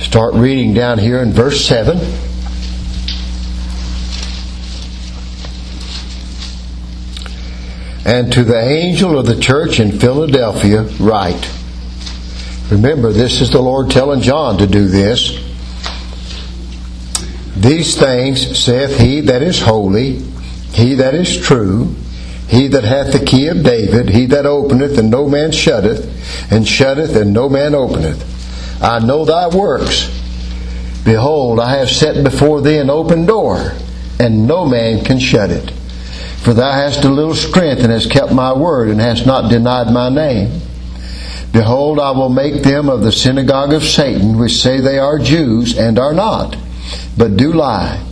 [0.00, 1.98] Start reading down here in verse 7.
[8.04, 11.50] And to the angel of the church in Philadelphia, write.
[12.70, 15.38] Remember, this is the Lord telling John to do this.
[17.56, 20.20] These things saith he that is holy,
[20.72, 21.94] he that is true,
[22.48, 26.66] he that hath the key of David, he that openeth and no man shutteth, and
[26.66, 28.24] shutteth and no man openeth.
[28.82, 30.08] I know thy works.
[31.04, 33.72] Behold, I have set before thee an open door,
[34.18, 35.70] and no man can shut it.
[36.42, 39.92] For thou hast a little strength, and hast kept my word, and hast not denied
[39.92, 40.62] my name.
[41.52, 45.76] Behold, I will make them of the synagogue of Satan, which say they are Jews,
[45.76, 46.56] and are not,
[47.16, 48.02] but do lie.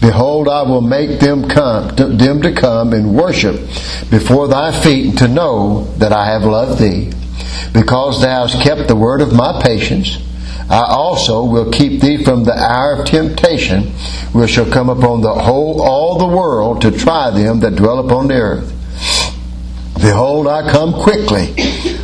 [0.00, 3.56] Behold, I will make them come, them to come and worship
[4.10, 7.12] before thy feet, to know that I have loved thee.
[7.72, 10.18] Because thou hast kept the word of my patience,
[10.68, 13.90] I also will keep thee from the hour of temptation,
[14.32, 18.28] which shall come upon the whole all the world to try them that dwell upon
[18.28, 18.72] the earth.
[20.00, 21.54] Behold, I come quickly.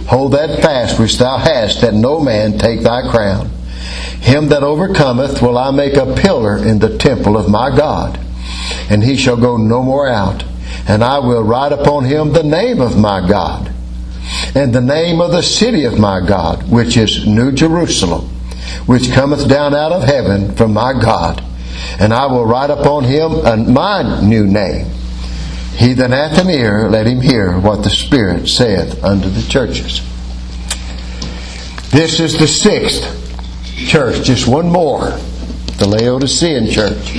[0.07, 3.51] Hold that fast which thou hast, that no man take thy crown.
[4.29, 8.21] Him that overcometh will I make a pillar in the temple of my God,
[8.91, 10.45] and he shall go no more out.
[10.87, 13.73] And I will write upon him the name of my God,
[14.55, 18.29] and the name of the city of my God, which is New Jerusalem,
[18.85, 21.43] which cometh down out of heaven from my God.
[21.99, 24.91] And I will write upon him my new name.
[25.75, 30.03] He that hath an ear, let him hear what the Spirit saith unto the churches.
[31.93, 33.18] This is the sixth
[33.87, 35.11] church, just one more,
[35.79, 37.13] the Laodicean church.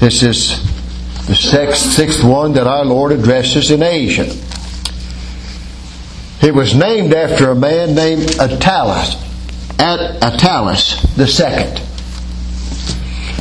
[0.00, 0.64] This is
[1.26, 4.26] the sixth, sixth one that our Lord addresses in Asia.
[6.40, 9.16] It was named after a man named Attalus,
[9.78, 11.84] Attalus the second.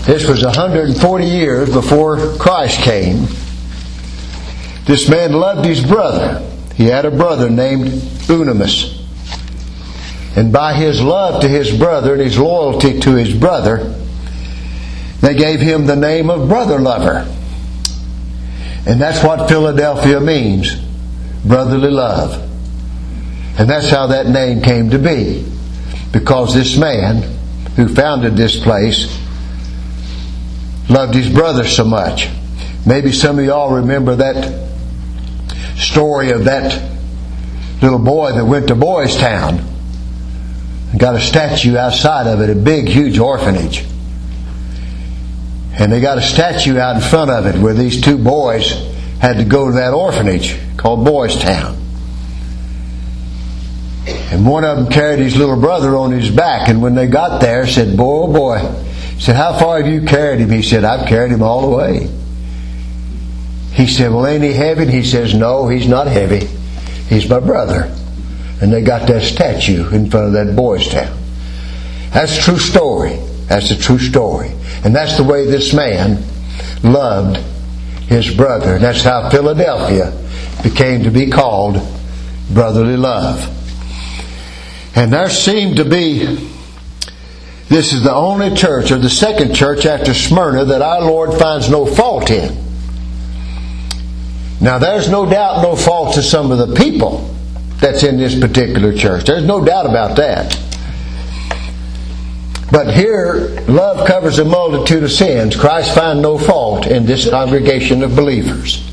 [0.06, 3.28] This was 140 years before Christ came.
[4.86, 6.42] This man loved his brother.
[6.76, 7.88] He had a brother named
[8.28, 8.97] Eutychus.
[10.38, 13.92] And by his love to his brother and his loyalty to his brother,
[15.20, 17.28] they gave him the name of brother lover.
[18.86, 20.76] And that's what Philadelphia means
[21.44, 22.36] brotherly love.
[23.60, 25.44] And that's how that name came to be.
[26.12, 27.24] Because this man
[27.76, 29.20] who founded this place
[30.88, 32.30] loved his brother so much.
[32.86, 34.70] Maybe some of y'all remember that
[35.78, 36.80] story of that
[37.82, 39.77] little boy that went to Boys Town
[40.98, 43.86] got a statue outside of it, a big, huge orphanage.
[45.80, 48.72] And they got a statue out in front of it where these two boys
[49.20, 51.76] had to go to that orphanage called Boys Town.
[54.08, 57.42] And one of them carried his little brother on his back, and when they got
[57.42, 58.84] there, said, Boy, oh boy.
[59.20, 60.50] Said, How far have you carried him?
[60.50, 62.10] He said, I've carried him all the way.
[63.74, 64.86] He said, Well, ain't he heavy?
[64.86, 66.46] He says, No, he's not heavy.
[67.10, 67.97] He's my brother
[68.62, 71.16] and they got that statue in front of that boys' town.
[72.12, 73.18] That's a true story.
[73.48, 74.52] That's a true story.
[74.84, 76.24] And that's the way this man
[76.84, 77.38] loved
[78.08, 78.76] his brother.
[78.76, 80.12] And that's how Philadelphia
[80.64, 81.76] became to be called
[82.50, 83.54] brotherly love.
[84.96, 86.26] And there seemed to be,
[87.70, 91.70] this is the only church, or the second church after Smyrna, that our Lord finds
[91.70, 92.66] no fault in.
[94.60, 97.37] Now, there's no doubt no fault to some of the people
[97.80, 99.26] that's in this particular church.
[99.26, 100.58] There's no doubt about that.
[102.72, 105.56] But here, love covers a multitude of sins.
[105.56, 108.86] Christ found no fault in this congregation of believers,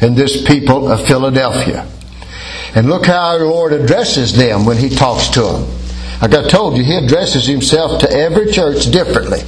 [0.00, 1.86] in this people of Philadelphia.
[2.74, 5.66] And look how our Lord addresses them when He talks to them.
[6.20, 9.40] Like I told you, He addresses Himself to every church differently.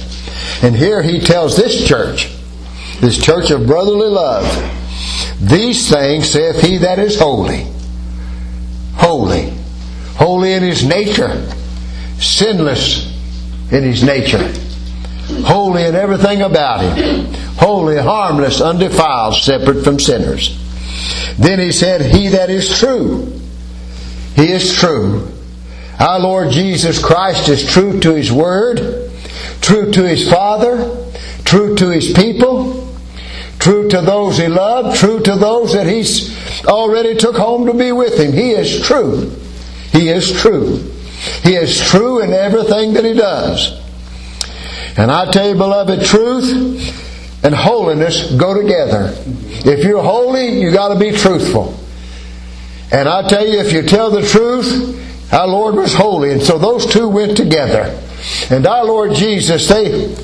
[0.61, 2.33] And here He tells this church,
[3.01, 4.45] this church of brotherly love,
[5.41, 7.67] These things saith He that is holy
[8.97, 9.53] holy.
[10.17, 11.47] Holy in his nature,
[12.19, 13.05] sinless
[13.71, 14.51] in his nature,
[15.45, 20.57] holy in everything about him, holy, harmless, undefiled, separate from sinners.
[21.37, 23.39] Then he said, He that is true,
[24.35, 25.31] he is true.
[25.99, 29.11] Our Lord Jesus Christ is true to his word,
[29.61, 31.11] true to his Father,
[31.43, 32.86] true to his people,
[33.67, 36.31] true to those he loved, true to those that he's
[36.65, 38.31] already took home to be with him.
[38.31, 39.29] He is true.
[39.91, 40.77] He is true.
[41.43, 43.77] He is true in everything that he does.
[44.97, 49.13] And I tell you, beloved, truth and holiness go together.
[49.65, 51.77] If you're holy, you got to be truthful.
[52.93, 54.95] And I tell you, if you tell the truth,
[55.31, 57.99] Our Lord was holy, and so those two went together.
[58.49, 60.15] And our Lord Jesus, they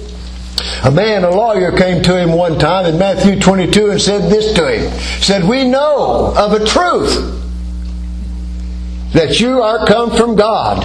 [0.83, 4.53] a man, a lawyer, came to him one time in Matthew 22 and said this
[4.53, 4.99] to him.
[5.21, 7.41] Said, We know of a truth
[9.13, 10.83] that you are come from God,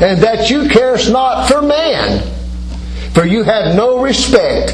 [0.00, 2.22] and that you carest not for man,
[3.12, 4.72] for you have no respect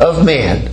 [0.00, 0.68] of men.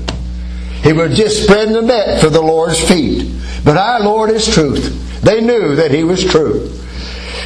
[0.82, 3.32] He was just spreading the net for the Lord's feet.
[3.64, 5.22] But our Lord is truth.
[5.22, 6.72] They knew that He was true.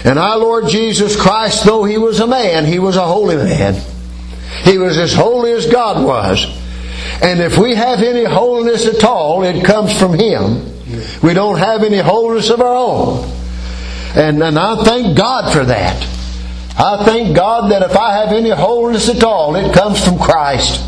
[0.05, 3.81] And our Lord Jesus Christ, though He was a man, He was a holy man.
[4.63, 6.45] He was as holy as God was.
[7.21, 10.65] And if we have any holiness at all, it comes from Him.
[11.21, 13.29] We don't have any holiness of our own.
[14.15, 16.01] And, and I thank God for that.
[16.77, 20.81] I thank God that if I have any holiness at all, it comes from Christ.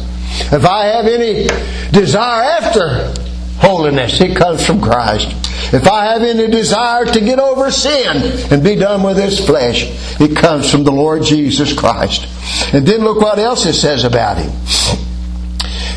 [0.53, 1.47] If I have any
[1.91, 3.13] desire after
[3.57, 5.27] holiness, it comes from Christ.
[5.73, 9.85] If I have any desire to get over sin and be done with this flesh,
[10.19, 12.27] it comes from the Lord Jesus Christ.
[12.73, 14.51] And then look what else it says about him.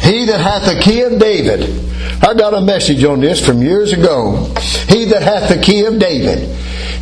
[0.03, 1.81] He that hath the key of David.
[2.23, 4.53] I got a message on this from years ago.
[4.89, 6.49] He that hath the key of David.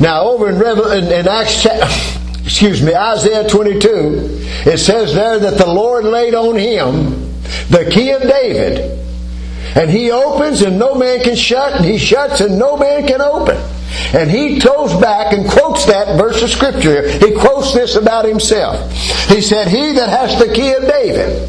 [0.00, 1.66] Now over in, Revel- in, in Acts
[2.44, 4.28] excuse me, Isaiah 22,
[4.66, 7.32] it says there that the Lord laid on him
[7.68, 8.98] the key of David.
[9.74, 13.20] And he opens and no man can shut, and he shuts and no man can
[13.20, 13.56] open.
[14.14, 17.08] And he goes back and quotes that verse of scripture.
[17.08, 18.90] He quotes this about himself.
[19.28, 21.48] He said, He that has the key of David.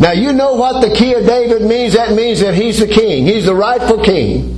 [0.00, 1.94] Now you know what the key of David means.
[1.94, 3.26] That means that he's the king.
[3.26, 4.57] He's the rightful king.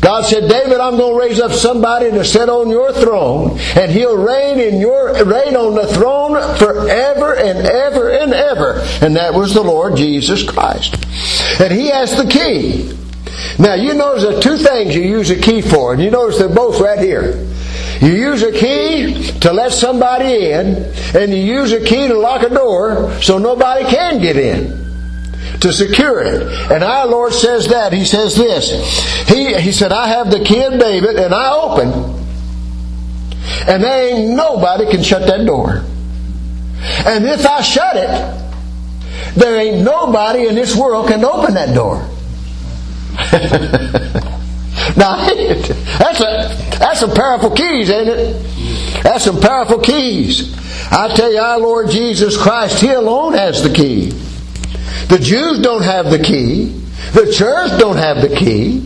[0.00, 3.90] God said, David, I'm going to raise up somebody to sit on your throne, and
[3.90, 8.80] he'll reign in your reign on the throne forever and ever and ever.
[9.02, 10.94] And that was the Lord Jesus Christ.
[11.60, 12.96] And he has the key.
[13.58, 16.38] Now you notice there are two things you use a key for, and you notice
[16.38, 17.46] they're both right here.
[18.00, 22.42] You use a key to let somebody in, and you use a key to lock
[22.42, 24.89] a door so nobody can get in
[25.60, 26.42] to secure it.
[26.72, 27.92] And our Lord says that.
[27.92, 28.70] He says this.
[29.28, 32.18] He, he said, I have the key of David and I open.
[33.68, 35.84] And there ain't nobody can shut that door.
[37.06, 41.96] And if I shut it, there ain't nobody in this world can open that door.
[44.96, 45.26] now,
[45.98, 49.02] that's a, that's some powerful keys, ain't it?
[49.02, 50.56] That's some powerful keys.
[50.90, 54.12] I tell you, our Lord Jesus Christ, He alone has the key.
[55.08, 56.66] The Jews don't have the key.
[57.12, 58.78] The church don't have the key.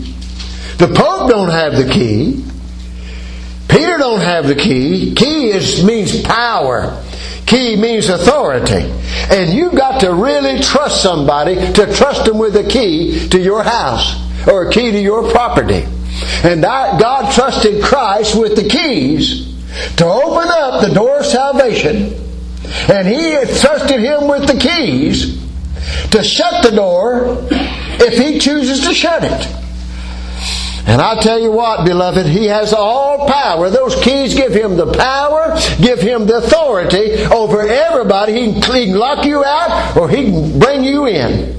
[0.79, 2.45] The Pope don't have the key.
[3.69, 5.15] Peter don't have the key.
[5.15, 7.03] Key is, means power.
[7.47, 8.91] Key means authority.
[9.31, 13.63] And you've got to really trust somebody to trust them with a key to your
[13.63, 14.17] house
[14.49, 15.85] or a key to your property.
[16.43, 19.53] And God trusted Christ with the keys
[19.97, 22.15] to open up the door of salvation.
[22.89, 25.44] And He trusted Him with the keys
[26.11, 29.65] to shut the door if he chooses to shut it.
[30.87, 33.71] And I tell you what, beloved, he has all power.
[33.71, 38.33] Those keys give him the power, give him the authority over everybody.
[38.35, 41.55] He can, lock you out or he can bring you in.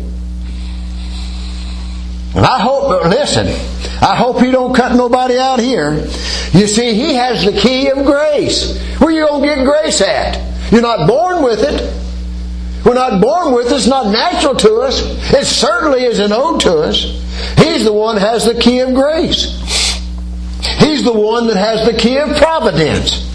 [2.36, 3.48] And I hope, listen,
[4.01, 5.94] I hope he don't cut nobody out here.
[6.51, 8.80] You see, he has the key of grace.
[9.00, 10.71] Where you going to get grace at?
[10.71, 12.05] You're not born with it.
[12.85, 13.71] We're not born with.
[13.71, 15.01] It's not natural to us.
[15.33, 17.01] It certainly isn't owed to us.
[17.57, 19.61] He's the one has the key of grace.
[20.80, 23.25] He's the one that has the key of providence.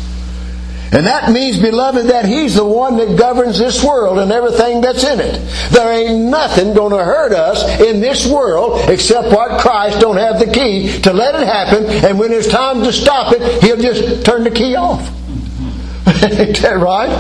[0.93, 5.05] And that means, beloved, that He's the one that governs this world and everything that's
[5.05, 5.41] in it.
[5.71, 10.41] There ain't nothing going to hurt us in this world except what Christ don't have
[10.41, 11.85] the key to let it happen.
[12.05, 15.01] And when it's time to stop it, He'll just turn the key off.
[16.23, 17.11] ain't that right?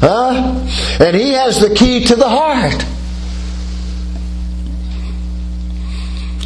[0.00, 0.66] Huh?
[1.00, 2.82] And he has the key to the heart.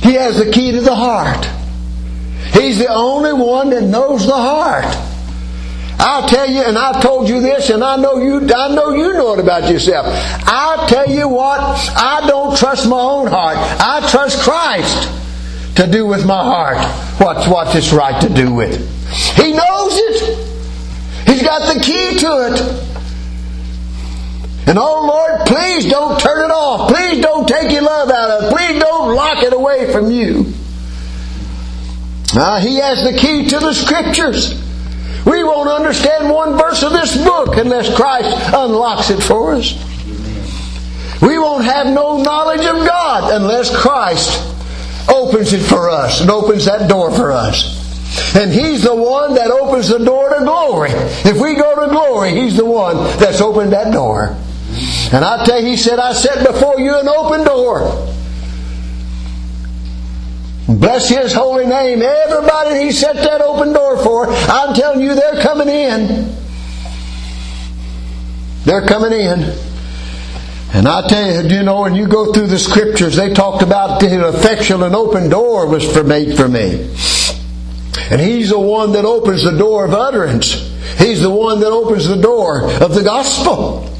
[0.03, 1.47] He has the key to the heart.
[2.55, 4.85] He's the only one that knows the heart.
[5.99, 9.13] I'll tell you, and I've told you this, and I know you I know you
[9.13, 10.07] know it about yourself.
[10.09, 13.57] I'll tell you what, I don't trust my own heart.
[13.57, 16.79] I trust Christ to do with my heart
[17.21, 18.75] what's what it's right to do with.
[19.37, 21.29] He knows it.
[21.29, 22.92] He's got the key to it.
[24.67, 26.89] And oh Lord, please don't turn it off.
[26.91, 28.57] Please don't take your love out of it.
[28.57, 30.53] Please don't lock it away from you.
[32.35, 34.61] Now, He has the key to the Scriptures.
[35.27, 39.75] We won't understand one verse of this book unless Christ unlocks it for us.
[41.21, 44.41] We won't have no knowledge of God unless Christ
[45.09, 47.81] opens it for us and opens that door for us.
[48.35, 50.91] And He's the one that opens the door to glory.
[50.93, 54.37] If we go to glory, He's the one that's opened that door.
[55.13, 57.81] And I tell you, He said, I set before you an open door.
[60.67, 62.01] Bless His holy name.
[62.01, 66.35] Everybody He set that open door for, I'm telling you, they're coming in.
[68.65, 69.55] They're coming in.
[70.75, 74.01] And I tell you, you know, when you go through the scriptures, they talked about
[74.01, 76.91] the effectual and open door was for made for me.
[78.11, 80.55] And He's the one that opens the door of utterance.
[80.99, 83.92] He's the one that opens the door of the gospel.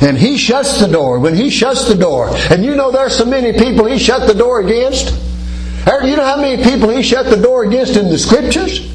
[0.00, 1.18] And He shuts the door.
[1.18, 4.34] When He shuts the door, and you know there's so many people He shut the
[4.34, 5.14] door against.
[5.86, 8.88] You know how many people He shut the door against in the scriptures?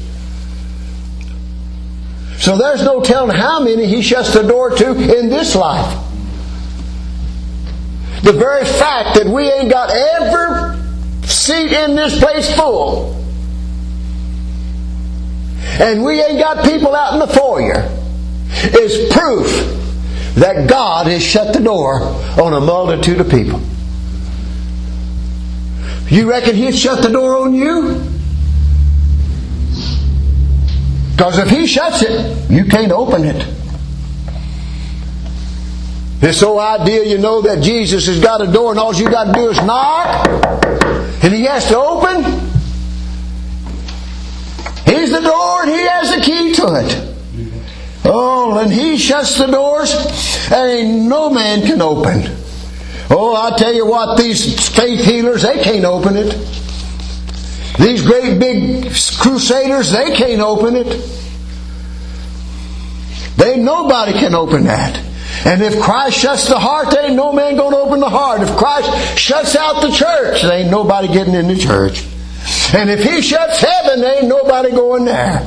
[2.38, 6.02] So there's no telling how many He shuts the door to in this life.
[8.22, 10.76] The very fact that we ain't got every
[11.26, 13.14] seat in this place full,
[15.62, 17.88] and we ain't got people out in the foyer,
[18.80, 19.85] is proof
[20.36, 23.60] that God has shut the door on a multitude of people.
[26.08, 28.02] You reckon He'd shut the door on you?
[31.12, 33.46] Because if He shuts it, you can't open it.
[36.20, 39.24] This whole idea, you know, that Jesus has got a door and all you got
[39.24, 40.28] to do is knock
[41.24, 42.24] and He has to open.
[44.84, 47.05] He's the door and He has the key to it.
[48.08, 49.92] Oh, and He shuts the doors
[50.52, 52.22] and no man can open.
[53.10, 56.32] Oh, I tell you what, these faith healers, they can't open it.
[57.78, 60.86] These great big crusaders, they can't open it.
[63.36, 64.96] They nobody can open that.
[65.44, 68.40] And if Christ shuts the heart, there ain't no man to open the heart.
[68.40, 72.04] If Christ shuts out the church, there ain't nobody getting in the church.
[72.74, 75.46] And if He shuts heaven, there ain't nobody going there.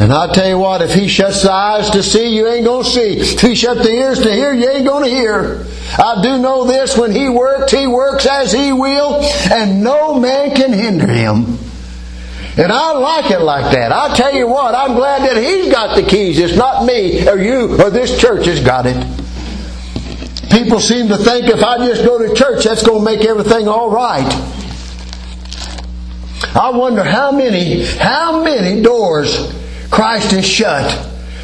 [0.00, 2.84] And I tell you what, if He shuts the eyes to see, you ain't going
[2.84, 3.20] to see.
[3.20, 5.66] If He shuts the ears to hear, you ain't going to hear.
[5.96, 9.22] I do know this, when He works, He works as He will,
[9.52, 11.58] and no man can hinder Him.
[12.56, 13.92] And I like it like that.
[13.92, 16.38] I tell you what, I'm glad that He's got the keys.
[16.38, 18.96] It's not me or you or this church has got it.
[20.50, 23.66] People seem to think if I just go to church, that's going to make everything
[23.66, 24.28] all right.
[26.54, 29.52] I wonder how many, how many doors
[29.94, 30.90] Christ is shut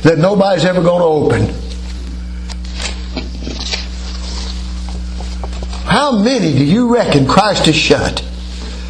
[0.02, 1.54] that nobody's ever going to open.
[5.84, 8.28] How many do you reckon Christ is shut?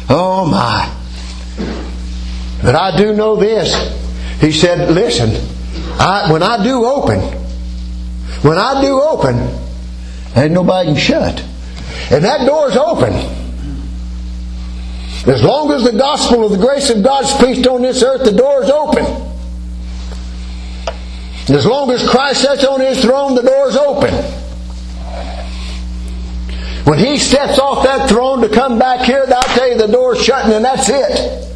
[0.09, 0.91] Oh my.
[2.63, 3.71] But I do know this.
[4.41, 5.29] He said, listen,
[5.99, 7.19] I, when I do open,
[8.41, 9.35] when I do open,
[10.35, 11.39] ain't nobody can shut.
[12.09, 13.13] And that door's open.
[15.31, 18.31] As long as the gospel of the grace of God's preached on this earth, the
[18.31, 19.30] door's open.
[21.49, 24.13] As long as Christ sits on his throne, the door's open.
[26.85, 30.23] When he steps off that throne to come back here, I'll tell you the door's
[30.23, 31.47] shutting and that's it.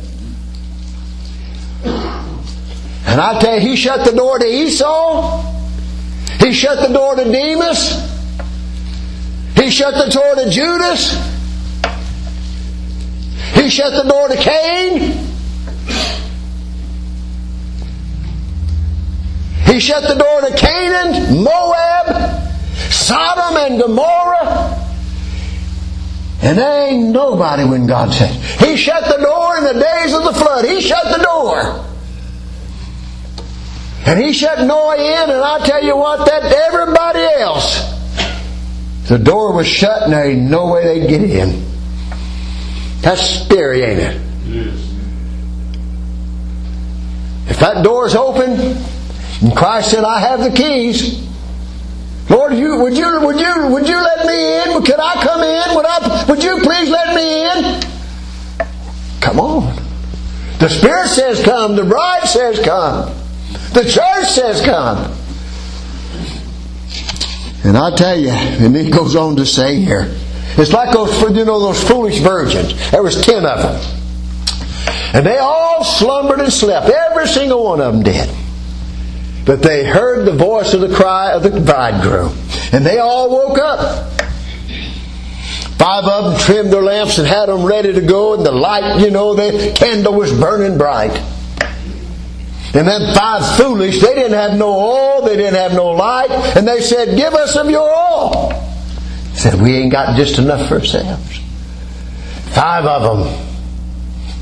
[3.15, 5.41] And I tell you, he shut the door to Esau.
[6.39, 8.11] He shut the door to Demas.
[9.55, 11.13] He shut the door to Judas.
[13.53, 15.25] He shut the door to Cain.
[19.65, 22.07] He shut the door to Canaan, Moab,
[22.91, 24.81] Sodom, and Gomorrah.
[26.41, 28.29] And there ain't nobody when God said.
[28.61, 30.65] He shut the door in the days of the flood.
[30.65, 31.85] He shut the door.
[34.05, 37.81] And he shut Noah in, and I tell you what, that everybody else,
[39.07, 41.65] the door was shut and there ain't no way they'd get in.
[43.01, 44.21] That's scary, ain't it?
[44.45, 44.93] Yes.
[47.49, 48.77] If that door's open,
[49.41, 51.25] and Christ said, I have the keys.
[52.29, 54.83] Lord, you, would you would you would you let me in?
[54.83, 55.75] Could I come in?
[55.75, 57.81] Would I would you please let me in?
[59.21, 59.75] Come on.
[60.59, 63.13] The Spirit says come, the bride says come.
[63.73, 65.11] The church says come.
[67.63, 70.15] And I tell you, and he goes on to say here,
[70.57, 72.91] it's like those, you know, those foolish virgins.
[72.91, 74.05] There was ten of them.
[75.13, 76.89] And they all slumbered and slept.
[76.89, 78.29] Every single one of them did.
[79.45, 82.35] But they heard the voice of the cry of the bridegroom.
[82.71, 84.11] And they all woke up.
[85.77, 88.99] Five of them trimmed their lamps and had them ready to go, and the light,
[89.01, 91.15] you know, the candle was burning bright.
[92.73, 96.67] And then five foolish, they didn't have no oil, they didn't have no light, and
[96.67, 98.51] they said, Give us of your oil.
[99.33, 101.39] Said, We ain't got just enough for ourselves.
[102.53, 103.47] Five of them.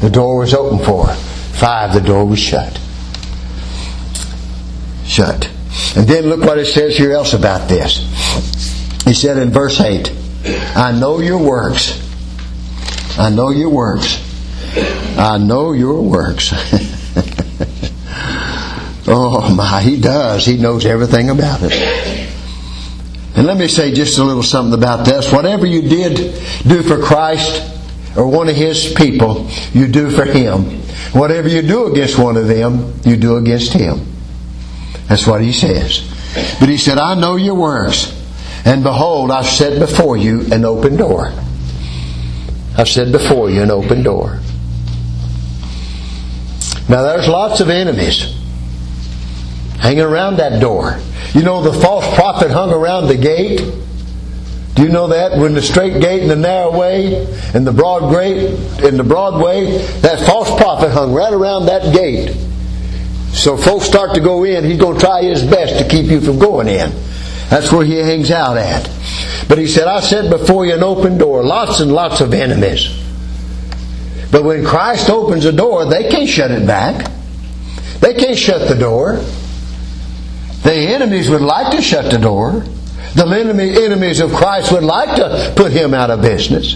[0.01, 1.07] the door was open for.
[1.07, 2.79] Five, the door was shut.
[5.13, 5.46] Shut.
[5.96, 8.00] And then look what it says here else about this.
[9.05, 10.12] He said in verse 8,
[10.75, 12.01] I know your works.
[13.20, 14.20] I know your works.
[15.15, 16.51] I know your works.
[19.08, 20.48] oh my, he does.
[20.48, 21.74] He knows everything about it.
[23.36, 25.32] And let me say just a little something about this.
[25.32, 27.62] Whatever you did do for Christ
[28.17, 30.82] or one of His people, you do for Him.
[31.12, 34.12] Whatever you do against one of them, you do against Him.
[35.07, 36.09] That's what He says.
[36.59, 38.19] But He said, I know your works.
[38.65, 41.33] And behold, I've set before you an open door.
[42.77, 44.39] I've set before you an open door.
[46.89, 48.35] Now there's lots of enemies
[49.79, 51.00] hanging around that door.
[51.33, 53.59] You know the false prophet hung around the gate.
[54.75, 55.38] Do you know that?
[55.38, 58.50] When the straight gate and the narrow way and the broad gate
[58.83, 62.35] and the broad way, that false prophet hung right around that gate.
[63.34, 66.22] So folks start to go in, he's going to try his best to keep you
[66.22, 66.92] from going in.
[67.50, 68.90] That's where he hangs out at.
[69.50, 72.88] But he said, I set before you an open door, lots and lots of enemies.
[74.32, 77.12] But when Christ opens a door, they can't shut it back.
[78.00, 79.18] They can't shut the door.
[80.63, 82.63] The enemies would like to shut the door.
[83.16, 86.75] The enemies of Christ would like to put him out of business.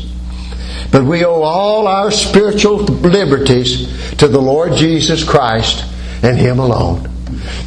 [0.92, 5.86] But we owe all our spiritual liberties to the Lord Jesus Christ
[6.24, 7.10] and Him alone.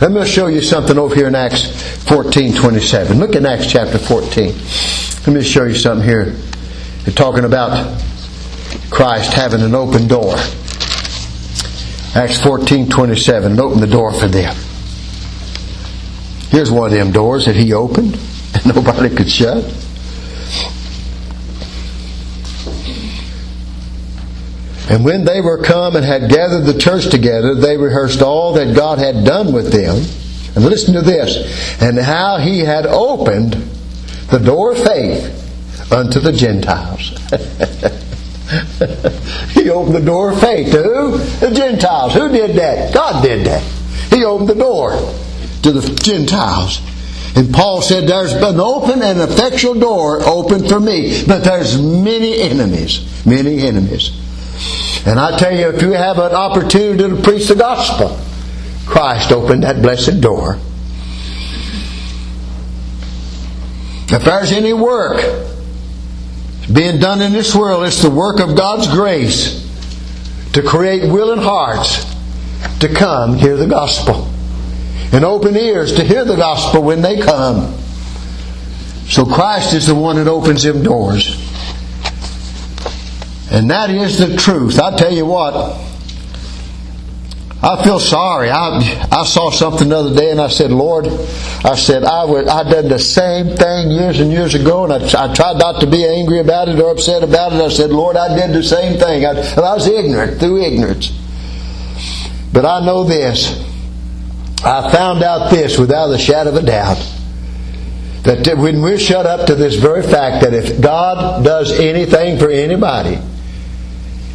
[0.00, 1.71] Let me show you something over here in Acts
[2.09, 3.19] 14 27.
[3.19, 4.54] Look in Acts chapter 14.
[5.26, 6.37] Let me show you something here.
[7.04, 8.00] They're talking about
[8.90, 10.35] Christ having an open door.
[12.14, 13.52] Acts 14 27.
[13.52, 14.54] And open the door for them.
[16.50, 18.14] Here's one of them doors that he opened
[18.54, 19.80] and nobody could shut.
[24.91, 28.75] And when they were come and had gathered the church together, they rehearsed all that
[28.75, 29.99] God had done with them.
[30.57, 31.81] And listen to this.
[31.81, 33.53] And how he had opened
[34.33, 37.11] the door of faith unto the Gentiles.
[39.55, 41.19] he opened the door of faith to who?
[41.19, 42.15] The Gentiles.
[42.15, 42.93] Who did that?
[42.93, 43.63] God did that.
[44.13, 44.91] He opened the door
[45.63, 46.81] to the Gentiles.
[47.37, 52.41] And Paul said, There's an open and effectual door open for me, but there's many
[52.41, 53.25] enemies.
[53.25, 54.20] Many enemies.
[55.07, 58.19] And I tell you, if you have an opportunity to preach the gospel,
[58.87, 60.59] Christ opened that blessed door.
[64.13, 65.23] If there's any work
[66.73, 69.67] being done in this world, it's the work of God's grace
[70.53, 72.05] to create willing hearts
[72.81, 74.29] to come hear the gospel
[75.13, 77.75] and open ears to hear the gospel when they come.
[79.09, 81.50] So Christ is the one that opens them doors.
[83.50, 84.78] And that is the truth.
[84.78, 85.54] I tell you what,
[87.63, 88.49] I feel sorry.
[88.49, 92.49] I, I saw something the other day and I said, Lord, I said, I would,
[92.49, 95.86] I did the same thing years and years ago and I, I tried not to
[95.86, 97.60] be angry about it or upset about it.
[97.60, 99.26] I said, Lord, I did the same thing.
[99.26, 101.10] I, and I was ignorant through ignorance.
[102.52, 103.67] But I know this.
[104.65, 106.99] I found out this without a shadow of a doubt.
[108.23, 112.50] That when we're shut up to this very fact that if God does anything for
[112.50, 113.19] anybody,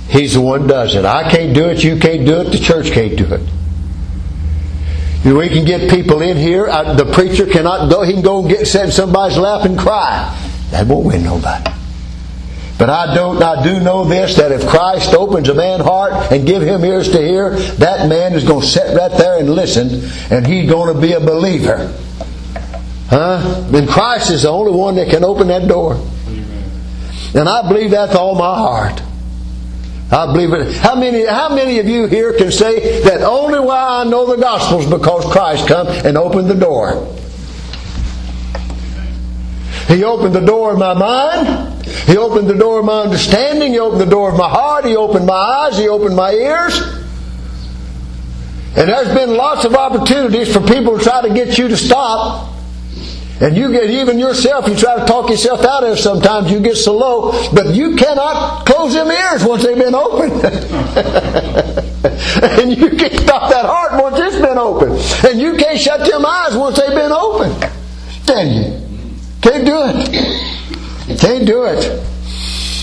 [0.10, 1.06] He's the one does it.
[1.06, 3.42] I can't do it, you can't do it, the church can't do it.
[5.26, 8.68] We can get people in here, the preacher cannot go, he can go and get
[8.68, 10.32] sit in somebody's lap and cry.
[10.70, 11.72] That won't win nobody.
[12.78, 16.46] But I don't I do know this that if Christ opens a man's heart and
[16.46, 20.10] give him ears to hear, that man is going to sit right there and listen
[20.30, 21.94] and he's going to be a believer.
[23.08, 23.66] Huh?
[23.74, 25.96] And Christ is the only one that can open that door.
[27.34, 29.02] And I believe that with all my heart.
[30.12, 30.76] I believe it.
[30.78, 34.40] How many, how many of you here can say that only why I know the
[34.42, 37.12] gospel is because Christ come and opened the door?
[39.88, 41.86] He opened the door of my mind.
[41.86, 43.74] He opened the door of my understanding.
[43.74, 44.86] He opened the door of my heart.
[44.86, 45.78] He opened my eyes.
[45.78, 46.80] He opened my ears.
[48.78, 52.55] And there's been lots of opportunities for people to try to get you to stop.
[53.42, 56.62] And you get even yourself, you try to talk yourself out of it sometimes, you
[56.62, 60.32] get so low, but you cannot close them ears once they've been open.
[62.42, 64.92] and you can't stop that heart once it's been open.
[65.30, 67.52] And you can't shut them eyes once they've been open.
[68.26, 68.86] Can you?
[69.42, 71.20] Can't do it.
[71.20, 71.86] Can't do it.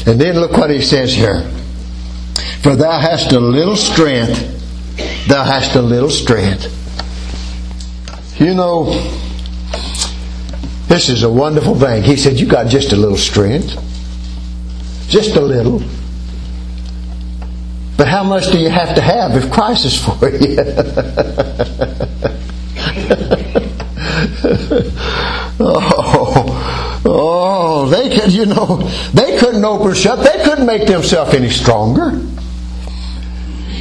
[0.07, 1.49] And then look what he says here.
[2.62, 4.38] For thou hast a little strength,
[5.29, 6.69] thou hast a little strength.
[8.38, 8.87] You know,
[10.93, 12.03] this is a wonderful thing.
[12.03, 13.71] He said, You got just a little strength.
[15.09, 15.83] Just a little.
[17.97, 20.59] But how much do you have to have if Christ is for you?
[25.61, 28.77] oh, oh, they could, you know,
[29.15, 30.19] they couldn't open shut.
[30.19, 32.21] They couldn't make themselves any stronger.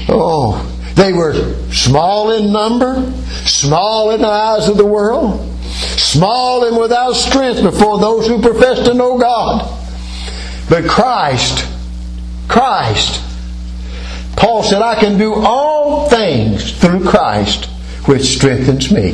[0.07, 1.33] Oh, they were
[1.73, 3.11] small in number,
[3.45, 8.85] small in the eyes of the world, small and without strength before those who profess
[8.87, 9.79] to know God.
[10.69, 11.67] But Christ,
[12.47, 13.21] Christ,
[14.35, 17.65] Paul said, I can do all things through Christ,
[18.05, 19.13] which strengthens me.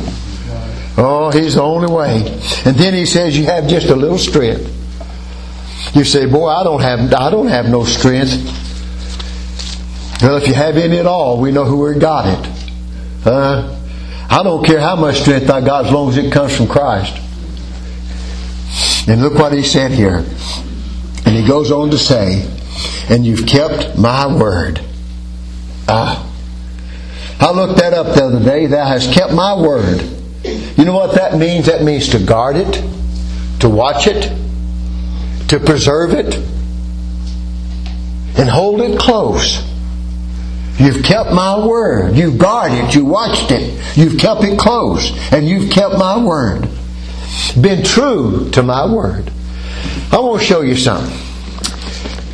[0.96, 2.22] Oh, He's the only way.
[2.64, 4.74] And then He says, You have just a little strength.
[5.94, 8.32] You say, Boy, I don't have, I don't have no strength.
[10.22, 12.52] Well, if you have any at all, we know who got it.
[13.24, 13.76] Uh,
[14.30, 17.16] I don't care how much strength I got as long as it comes from Christ.
[19.08, 20.18] And look what he said here.
[21.24, 22.46] And he goes on to say,
[23.08, 24.80] And you've kept my word.
[25.88, 26.24] Ah.
[27.40, 28.66] I looked that up the other day.
[28.66, 30.02] Thou hast kept my word.
[30.44, 31.66] You know what that means?
[31.66, 32.72] That means to guard it,
[33.60, 34.30] to watch it,
[35.48, 36.34] to preserve it,
[38.38, 39.62] and hold it close.
[40.78, 42.16] You've kept my word.
[42.16, 42.94] You've guarded.
[42.94, 43.96] You watched it.
[43.96, 45.10] You've kept it close.
[45.32, 46.68] And you've kept my word.
[47.60, 49.30] Been true to my word.
[50.12, 51.16] I want to show you something.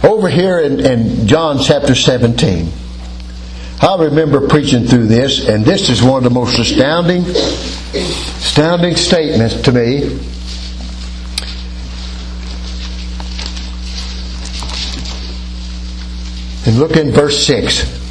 [0.09, 2.70] Over here in, in John chapter 17.
[3.80, 9.61] I remember preaching through this, and this is one of the most astounding, astounding statements
[9.62, 10.02] to me.
[16.66, 18.03] And look in verse 6.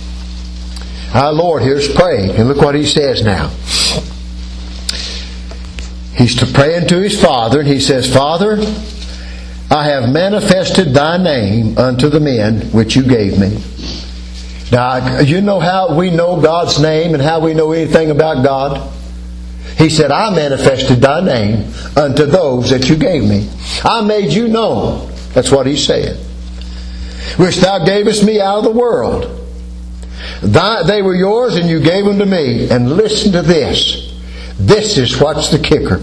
[1.13, 3.49] Our Lord here's praying, and look what he says now.
[6.15, 8.58] He's to praying to his Father, and he says, Father,
[9.69, 13.62] I have manifested thy name unto the men which you gave me.
[14.71, 18.91] Now, you know how we know God's name and how we know anything about God?
[19.78, 23.49] He said, I manifested thy name unto those that you gave me.
[23.84, 25.12] I made you known.
[25.34, 26.17] That's what he said.
[27.38, 29.42] Which thou gavest me out of the world.
[30.41, 32.69] Thy, they were yours and you gave them to me.
[32.69, 34.13] And listen to this.
[34.57, 36.01] This is what's the kicker.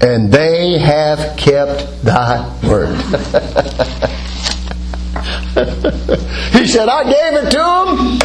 [0.00, 2.96] And they have kept thy word.
[6.52, 8.18] he said, I gave it to them.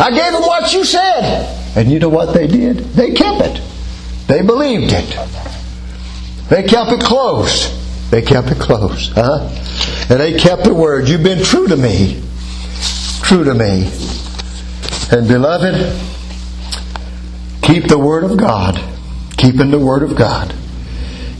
[0.00, 1.56] I gave them what you said.
[1.76, 2.78] And you know what they did?
[2.78, 3.60] They kept it.
[4.26, 5.16] They believed it.
[6.48, 7.76] They kept it close.
[8.10, 9.12] They kept it close.
[9.14, 9.48] Huh?
[10.10, 11.08] And they kept the word.
[11.08, 12.22] You've been true to me.
[13.22, 13.88] True to me.
[15.12, 15.74] And beloved,
[17.62, 18.80] keep the Word of God.
[19.36, 20.54] Keeping the Word of God.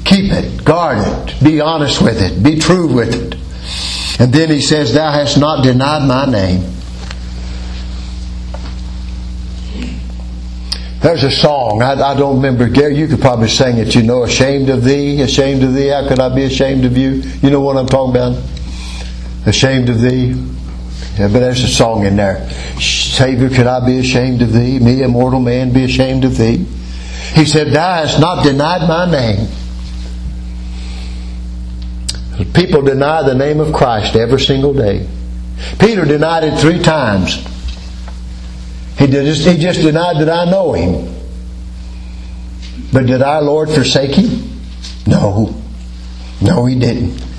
[0.04, 0.64] Keep it.
[0.64, 1.44] Guard it.
[1.44, 2.42] Be honest with it.
[2.42, 4.20] Be true with it.
[4.20, 6.62] And then he says, Thou hast not denied my name.
[11.00, 11.80] There's a song.
[11.80, 12.68] I, I, don't remember.
[12.68, 13.94] Gary, you could probably sing it.
[13.94, 15.88] You know, ashamed of thee, ashamed of thee.
[15.88, 17.22] How could I be ashamed of you?
[17.40, 18.42] You know what I'm talking about?
[19.46, 20.34] Ashamed of thee.
[21.18, 22.48] Yeah, but there's a song in there.
[22.80, 24.78] Savior, could I be ashamed of thee?
[24.78, 26.66] Me, a mortal man, be ashamed of thee?
[27.34, 29.48] He said, Thou hast not denied my name.
[32.54, 35.06] People deny the name of Christ every single day.
[35.78, 37.36] Peter denied it three times.
[38.98, 41.14] He just, he just denied that I know him.
[42.92, 44.60] But did our Lord forsake him?
[45.06, 45.54] No.
[46.40, 47.29] No, he didn't.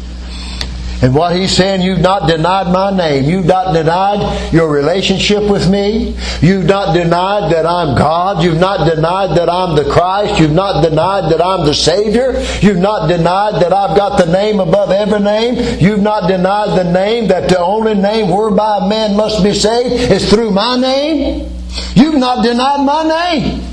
[1.02, 3.26] And what he's saying, you've not denied my name.
[3.26, 6.16] You've not denied your relationship with me.
[6.42, 8.44] You've not denied that I'm God.
[8.44, 10.40] You've not denied that I'm the Christ.
[10.40, 12.34] You've not denied that I'm the Savior.
[12.62, 15.80] You've not denied that I've got the name above every name.
[15.80, 20.30] You've not denied the name that the only name whereby man must be saved is
[20.30, 21.50] through my name.
[21.96, 23.71] You've not denied my name.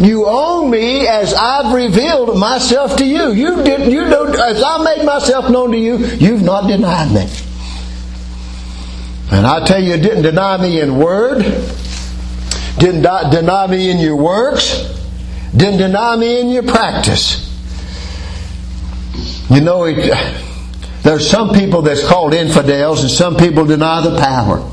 [0.00, 3.32] You own me as I've revealed myself to you.
[3.32, 7.26] You did you know as I made myself known to you, you've not denied me.
[9.30, 11.42] And I tell you, you didn't deny me in word,
[12.78, 14.84] didn't deny me in your works,
[15.54, 17.44] didn't deny me in your practice.
[19.50, 20.14] You know, it,
[21.02, 24.64] there's some people that's called infidels, and some people deny the power.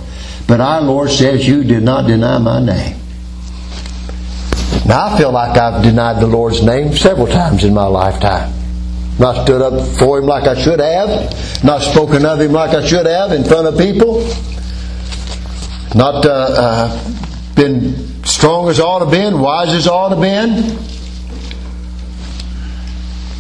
[0.48, 2.98] But our Lord says, You did not deny my name.
[4.86, 8.54] Now, I feel like I've denied the Lord's name several times in my lifetime.
[9.18, 11.64] Not stood up for Him like I should have.
[11.64, 14.20] Not spoken of Him like I should have in front of people.
[15.96, 17.14] Not uh, uh,
[17.56, 20.78] been strong as ought to been, wise as I ought to been.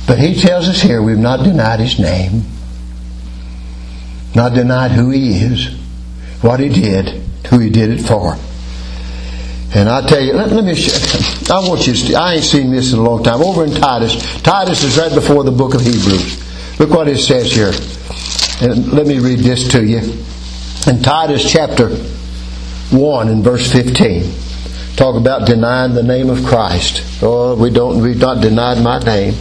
[0.07, 2.43] But He tells us here we've not denied His name.
[4.33, 5.75] Not denied who He is.
[6.41, 8.37] what he did, who he did it for.
[9.75, 10.73] And I tell you, let, let me.
[10.73, 11.93] Show, I want you.
[11.93, 13.41] To, I ain't seen this in a long time.
[13.41, 16.79] Over in Titus, Titus is right before the book of Hebrews.
[16.79, 17.73] Look what it says here,
[18.61, 19.99] and let me read this to you.
[20.87, 21.89] In Titus chapter
[22.89, 24.31] one and verse fifteen,
[24.95, 27.03] talk about denying the name of Christ.
[27.21, 28.01] Oh, we don't.
[28.01, 29.33] We've not denied my name.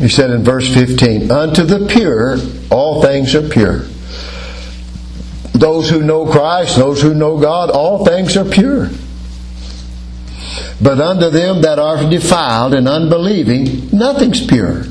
[0.00, 2.38] He said in verse 15, Unto the pure,
[2.70, 3.80] all things are pure.
[5.52, 8.88] Those who know Christ, those who know God, all things are pure.
[10.80, 14.84] But unto them that are defiled and unbelieving, nothing's pure.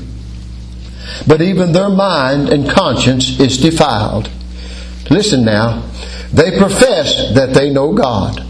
[1.26, 4.30] But even their mind and conscience is defiled.
[5.10, 5.90] Listen now.
[6.32, 8.46] They profess that they know God,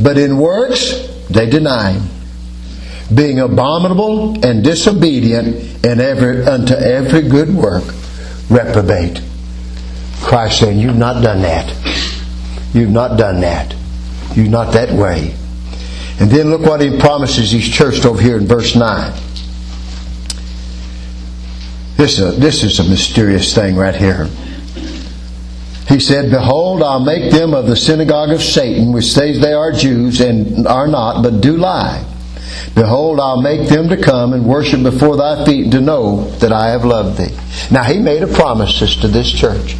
[0.00, 0.92] but in works
[1.28, 2.08] they deny Him
[3.12, 7.84] being abominable and disobedient in every, unto every good work,
[8.48, 9.20] reprobate.
[10.22, 11.70] Christ saying, You've not done that.
[12.72, 13.74] You've not done that.
[14.34, 15.34] You're not that way.
[16.18, 19.12] And then look what he promises his church over here in verse 9.
[21.96, 24.28] This is, a, this is a mysterious thing right here.
[25.88, 29.70] He said, Behold, I'll make them of the synagogue of Satan, which says they are
[29.70, 32.04] Jews and are not, but do lie.
[32.74, 36.70] Behold, I'll make them to come and worship before thy feet to know that I
[36.70, 37.36] have loved thee.
[37.70, 39.76] Now, he made a promise to this church.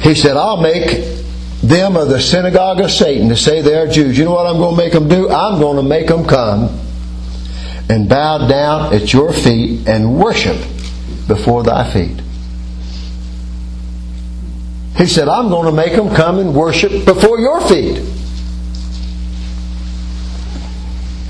[0.00, 1.04] He said, I'll make
[1.62, 4.18] them of the synagogue of Satan to say they are Jews.
[4.18, 5.28] You know what I'm going to make them do?
[5.28, 6.80] I'm going to make them come
[7.90, 10.56] and bow down at your feet and worship
[11.28, 12.20] before thy feet.
[14.96, 17.98] He said, I'm going to make them come and worship before your feet.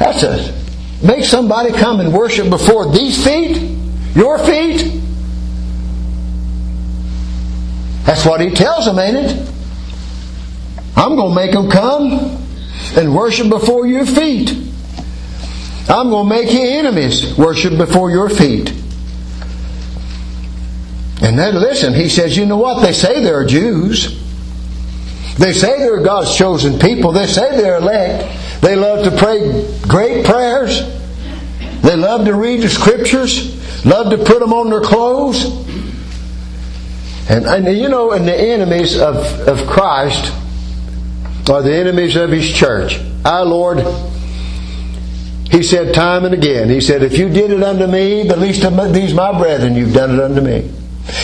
[0.01, 3.57] That's a make somebody come and worship before these feet,
[4.17, 4.99] your feet.
[8.07, 9.53] That's what he tells them, ain't it?
[10.97, 12.13] I'm going to make them come
[12.97, 14.51] and worship before your feet.
[15.89, 18.71] I'm going to make your enemies worship before your feet.
[21.23, 22.81] And then listen, he says, you know what?
[22.81, 24.19] They say they're Jews.
[25.37, 27.13] They say they're God's chosen people.
[27.13, 28.39] They say they're elect.
[28.61, 30.81] They love to pray great prayers.
[31.83, 35.44] They love to read the scriptures, love to put them on their clothes.
[37.31, 39.16] And, and you know, and the enemies of,
[39.49, 40.33] of Christ
[41.49, 43.01] are the enemies of His church.
[43.25, 43.79] Our Lord,
[45.51, 48.64] He said time and again, He said, If you did it unto me, the least
[48.64, 50.70] of these my brethren, you've done it unto me.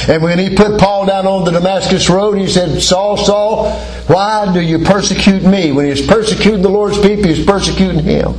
[0.09, 3.73] And when he put Paul down on the Damascus road, he said, Saul, Saul,
[4.07, 5.73] why do you persecute me?
[5.73, 8.35] When he was persecuting the Lord's people, he was persecuting him.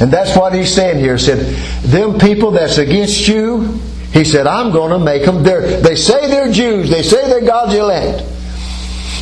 [0.00, 1.16] And that's what he's saying here.
[1.16, 3.80] He said, them people that's against you,
[4.12, 5.42] he said, I'm going to make them.
[5.42, 6.90] They're, they say they're Jews.
[6.90, 8.22] They say they're God's elect.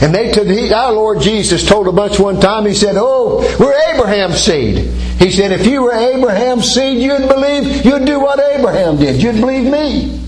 [0.03, 3.95] And they he, our Lord Jesus told a bunch one time, he said, Oh, we're
[3.95, 4.79] Abraham's seed.
[5.23, 9.23] He said, if you were Abraham's seed, you'd believe, you'd do what Abraham did.
[9.23, 10.22] You'd believe me.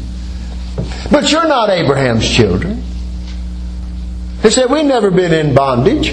[1.10, 2.82] But you're not Abraham's children.
[4.42, 6.08] He said, We've never been in bondage.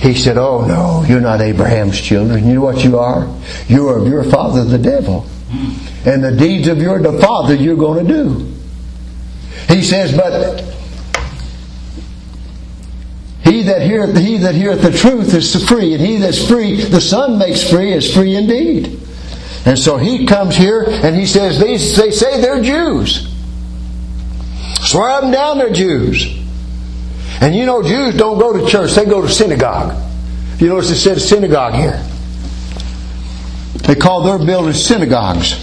[0.00, 2.46] He said, Oh, no, you're not Abraham's children.
[2.46, 3.28] You know what you are?
[3.68, 5.26] You are of your father, the devil.
[6.04, 8.52] And the deeds of your father you're going to do.
[9.68, 10.64] He says, But
[13.44, 17.00] he that heareth he that heareth the truth is free, and he that's free, the
[17.00, 19.01] Son makes free, is free indeed.
[19.64, 23.28] And so he comes here and he says, They, they say they're Jews.
[24.80, 26.26] Swear them down, they're Jews.
[27.40, 30.00] And you know, Jews don't go to church, they go to synagogue.
[30.58, 32.02] You notice it said synagogue here.
[33.86, 35.54] They call their buildings synagogues.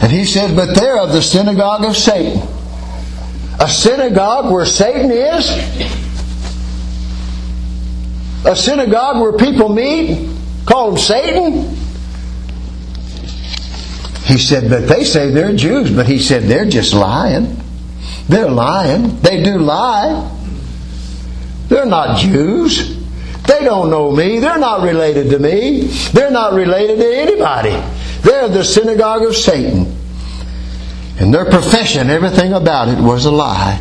[0.00, 2.46] And he says, But they're of the synagogue of Satan.
[3.58, 5.50] A synagogue where Satan is?
[8.44, 10.30] A synagogue where people meet?
[10.66, 11.85] Call them Satan?
[14.26, 15.90] He said, but they say they're Jews.
[15.90, 17.56] But he said, they're just lying.
[18.28, 19.20] They're lying.
[19.20, 20.32] They do lie.
[21.68, 22.96] They're not Jews.
[23.46, 24.40] They don't know me.
[24.40, 25.82] They're not related to me.
[26.12, 27.80] They're not related to anybody.
[28.22, 29.96] They're the synagogue of Satan.
[31.20, 33.80] And their profession, everything about it, was a lie.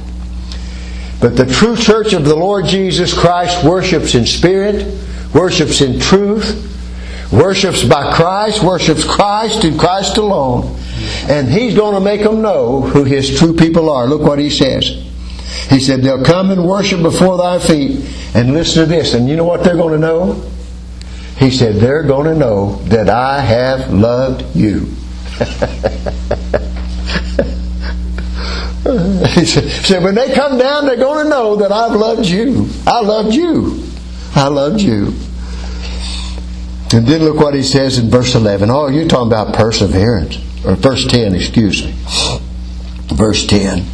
[1.20, 4.86] But the true church of the Lord Jesus Christ worships in spirit,
[5.34, 6.72] worships in truth,
[7.32, 10.78] worships by Christ, worships Christ and Christ alone.
[11.30, 14.08] And He's going to make them know who His true people are.
[14.08, 14.86] Look what He says.
[15.70, 18.06] He said, They'll come and worship before thy feet.
[18.34, 19.14] And listen to this.
[19.14, 20.34] And you know what they're going to know?
[21.38, 24.88] He said, They're going to know that I have loved you.
[29.34, 32.70] he said, When they come down, they're going to know that I've loved you.
[32.86, 33.84] I loved you.
[34.36, 35.14] I loved you.
[36.93, 38.69] And then look what he says in verse 11.
[38.69, 40.38] Oh, you're talking about perseverance.
[40.65, 41.93] Or verse 10, excuse me.
[43.08, 43.86] Verse 10.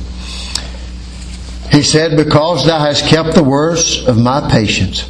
[1.71, 5.09] He said, Because thou hast kept the words of my patience.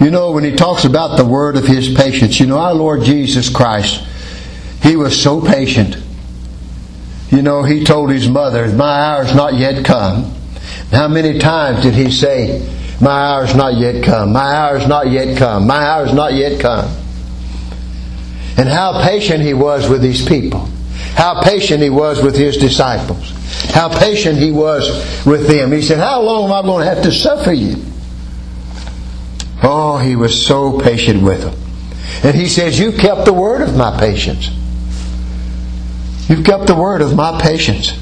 [0.00, 3.02] You know, when he talks about the word of his patience, you know, our Lord
[3.02, 4.02] Jesus Christ,
[4.82, 5.96] he was so patient.
[7.30, 10.34] You know, he told his mother, My hour's not yet come.
[10.90, 12.60] How many times did he say,
[13.04, 16.86] My hour's not yet come, my hour's not yet come, my hour's not yet come?
[18.56, 20.70] And how patient he was with these people.
[21.12, 23.30] How patient he was with his disciples.
[23.74, 24.88] How patient he was
[25.26, 25.70] with them.
[25.70, 27.76] He said, How long am I going to have to suffer you?
[29.62, 31.54] Oh, he was so patient with them.
[32.22, 34.48] And he says, You kept the word of my patience.
[36.30, 37.92] You've kept the word of my patience.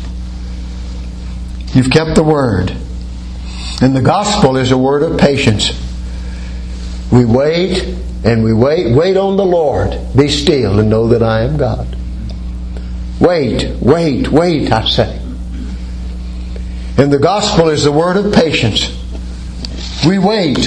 [1.74, 2.76] You've kept the word.
[3.82, 5.72] And the gospel is a word of patience.
[7.10, 7.82] We wait
[8.24, 8.94] and we wait.
[8.94, 9.98] Wait on the Lord.
[10.16, 11.96] Be still and know that I am God.
[13.20, 15.18] Wait, wait, wait, I say.
[16.96, 18.86] And the gospel is the word of patience.
[20.06, 20.58] We wait.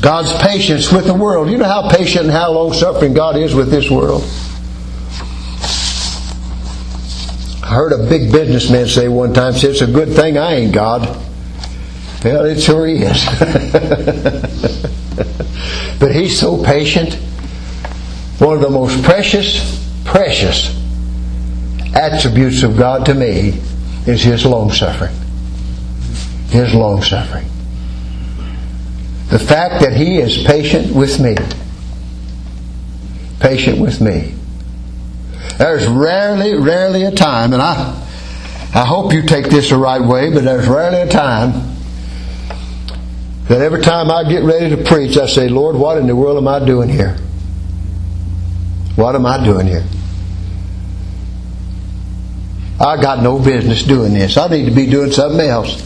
[0.00, 1.48] God's patience with the world.
[1.48, 4.22] You know how patient and how long suffering God is with this world?
[7.74, 11.08] I heard a big businessman say one time, It's a good thing I ain't God.
[12.22, 13.26] Well, it sure is.
[15.98, 17.14] but he's so patient.
[18.38, 20.72] One of the most precious, precious
[21.96, 23.60] attributes of God to me
[24.06, 25.16] is his long suffering.
[26.50, 27.46] His long suffering.
[29.30, 31.34] The fact that he is patient with me.
[33.40, 34.32] Patient with me.
[35.58, 38.00] There's rarely, rarely a time, and I,
[38.74, 41.76] I hope you take this the right way, but there's rarely a time
[43.48, 46.38] that every time I get ready to preach, I say, Lord, what in the world
[46.38, 47.16] am I doing here?
[48.96, 49.84] What am I doing here?
[52.80, 54.36] I got no business doing this.
[54.36, 55.82] I need to be doing something else.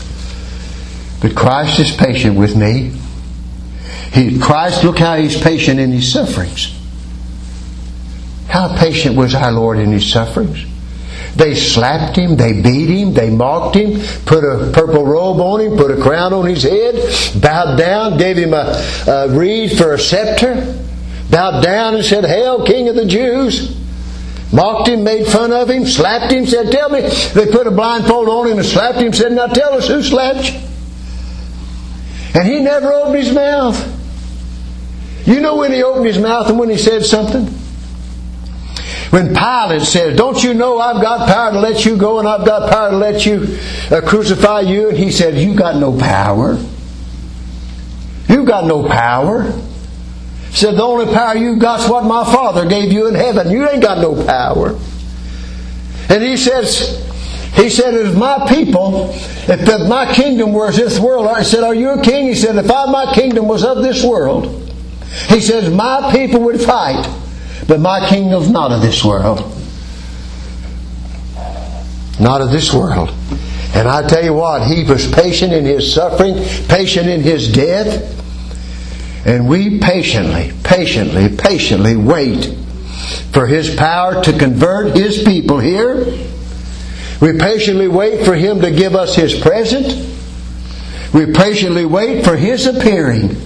[1.20, 2.92] But Christ is patient with me.
[4.12, 6.77] He, Christ, look how He's patient in His sufferings.
[8.48, 10.64] How patient was our Lord in His sufferings?
[11.36, 15.76] They slapped him, they beat him, they mocked him, put a purple robe on him,
[15.76, 16.96] put a crown on his head,
[17.40, 20.76] bowed down, gave him a, a reed for a scepter,
[21.30, 23.76] bowed down and said, Hail, King of the Jews!
[24.50, 27.02] Mocked him, made fun of him, slapped him, said, Tell me.
[27.02, 30.50] They put a blindfold on him and slapped him, said, Now tell us who slapped
[30.50, 30.58] you.
[32.34, 33.76] And he never opened his mouth.
[35.26, 37.46] You know when he opened his mouth and when he said something?
[39.10, 42.44] When Pilate said, Don't you know I've got power to let you go and I've
[42.44, 43.58] got power to let you
[43.90, 44.90] uh, crucify you?
[44.90, 46.58] And he said, You got no power.
[48.28, 49.44] You got no power.
[50.50, 53.50] He said, The only power you got is what my Father gave you in heaven.
[53.50, 54.78] You ain't got no power.
[56.10, 57.04] And he says,
[57.54, 61.90] he said, if my people, if my kingdom was this world, I said, Are you
[61.90, 62.26] a king?
[62.26, 64.70] He said, If I, my kingdom was of this world,
[65.28, 67.06] he says, My people would fight
[67.68, 69.40] but my kingdom's not of this world.
[72.18, 73.10] Not of this world.
[73.74, 76.34] And I tell you what, he was patient in his suffering,
[76.66, 78.16] patient in his death.
[79.26, 82.56] And we patiently, patiently, patiently wait
[83.32, 86.06] for his power to convert his people here.
[87.20, 89.86] We patiently wait for him to give us his present.
[91.12, 93.36] We patiently wait for his appearing.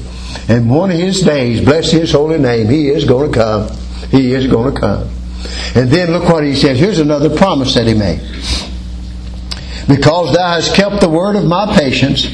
[0.48, 3.81] And one of his days, bless his holy name, he is going to come.
[4.12, 5.08] He is going to come.
[5.74, 6.78] And then look what he says.
[6.78, 8.20] Here's another promise that he made.
[9.88, 12.26] Because thou hast kept the word of my patience,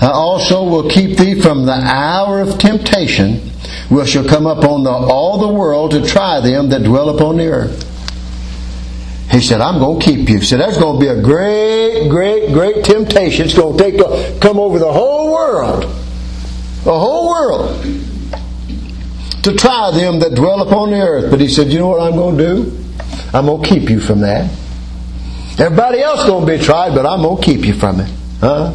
[0.00, 3.40] I also will keep thee from the hour of temptation,
[3.90, 7.48] which shall come upon the, all the world to try them that dwell upon the
[7.48, 7.84] earth.
[9.32, 10.38] He said, I'm going to keep you.
[10.38, 13.46] He said, going to be a great, great, great temptation.
[13.46, 15.82] It's going to take come over the whole world.
[16.84, 18.07] The whole world
[19.42, 21.30] to try them that dwell upon the earth.
[21.30, 22.84] But he said, You know what I'm going to do?
[23.32, 24.50] I'm going to keep you from that.
[25.58, 28.10] Everybody else going to be tried, but I'm going to keep you from it.
[28.40, 28.72] Huh?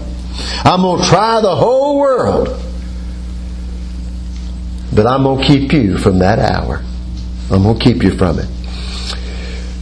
[0.65, 2.47] I'm going to try the whole world.
[4.93, 6.83] But I'm going to keep you from that hour.
[7.51, 8.49] I'm going to keep you from it.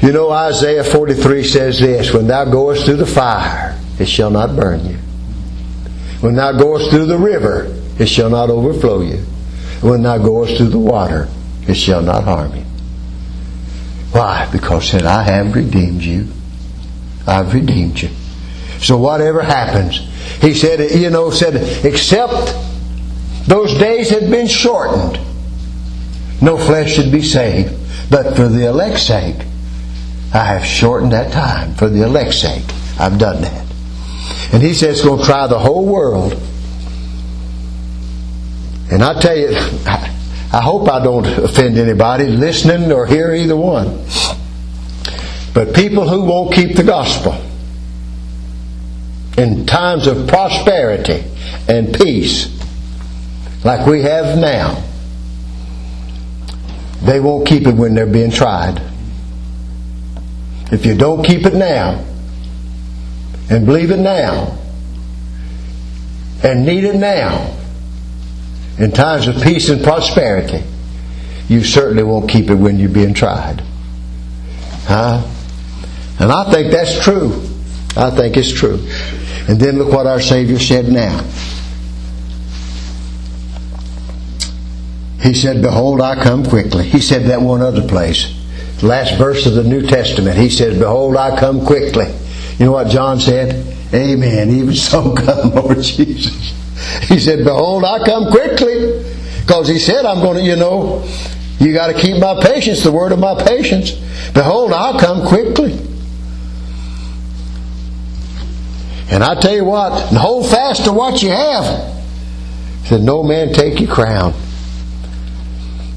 [0.01, 4.55] You know, Isaiah 43 says this When thou goest through the fire, it shall not
[4.55, 4.97] burn you.
[6.21, 7.67] When thou goest through the river,
[7.99, 9.25] it shall not overflow you.
[9.81, 11.27] When thou goest through the water,
[11.67, 12.63] it shall not harm you.
[14.11, 14.47] Why?
[14.51, 16.27] Because said, I have redeemed you.
[17.25, 18.09] I've redeemed you.
[18.79, 19.97] So whatever happens,
[20.41, 22.55] he said, you know, said, except
[23.47, 25.19] those days had been shortened,
[26.41, 27.75] no flesh should be saved.
[28.09, 29.45] But for the elect's sake,
[30.33, 31.75] I have shortened that time.
[31.75, 32.65] For the elect's sake,
[32.99, 33.65] I've done that.
[34.51, 36.33] And he says, going to try the whole world.
[38.91, 44.03] And I tell you, I hope I don't offend anybody listening or hear either one.
[45.53, 47.33] But people who won't keep the gospel
[49.37, 51.23] in times of prosperity
[51.69, 52.49] and peace,
[53.63, 54.83] like we have now,
[57.01, 58.81] they won't keep it when they're being tried.
[60.69, 62.05] If you don't keep it now,
[63.49, 64.57] and believe it now,
[66.43, 67.57] and need it now,
[68.77, 70.63] in times of peace and prosperity,
[71.47, 73.61] you certainly won't keep it when you're being tried.
[74.85, 75.27] Huh?
[76.19, 77.47] And I think that's true.
[77.95, 78.79] I think it's true.
[79.49, 81.23] And then look what our Savior said now.
[85.21, 86.87] He said, Behold, I come quickly.
[86.87, 88.33] He said that one other place.
[88.81, 90.37] Last verse of the New Testament.
[90.37, 92.07] He says, Behold, I come quickly.
[92.57, 93.75] You know what John said?
[93.93, 94.49] Amen.
[94.49, 96.53] Even so come, Lord Jesus.
[97.03, 99.03] He said, Behold, I come quickly.
[99.41, 101.03] Because he said, I'm going to, you know,
[101.59, 103.91] you got to keep my patience, the word of my patience.
[104.33, 105.73] Behold, I'll come quickly.
[109.11, 111.93] And I tell you what, hold fast to what you have.
[112.83, 114.33] He said, No man take your crown.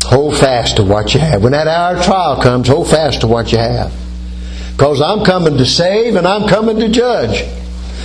[0.05, 1.43] Hold fast to what you have.
[1.43, 3.93] When that hour of trial comes, hold fast to what you have.
[4.72, 7.45] Because I'm coming to save and I'm coming to judge.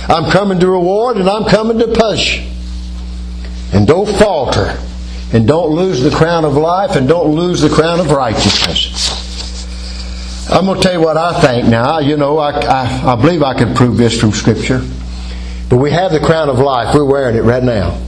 [0.08, 2.49] I'm coming to reward and I'm coming to push.
[3.72, 4.78] And don't falter.
[5.32, 9.28] And don't lose the crown of life and don't lose the crown of righteousness.
[10.50, 12.00] I'm going to tell you what I think now.
[12.00, 14.84] You know, I, I, I believe I can prove this from Scripture.
[15.68, 16.92] But we have the crown of life.
[16.92, 18.00] We're wearing it right now.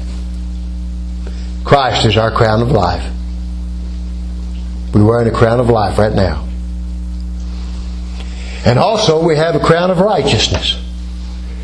[1.62, 3.08] Christ is our crown of life.
[4.92, 6.48] We're wearing a crown of life right now.
[8.66, 10.76] And also, we have a crown of righteousness.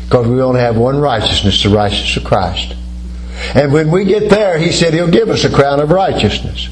[0.05, 2.75] Because we only have one righteousness, the righteousness of Christ.
[3.55, 6.69] And when we get there, He said He'll give us a crown of righteousness.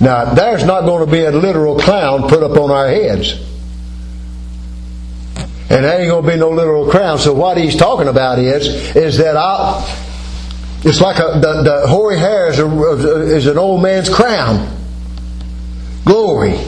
[0.00, 3.32] Now, there's not going to be a literal crown put up on our heads.
[5.70, 7.18] And there ain't going to be no literal crown.
[7.18, 9.84] So what he's talking about is, is that I,
[10.82, 14.76] it's like a, the, the hoary hair is, a, is an old man's crown
[16.04, 16.58] glory.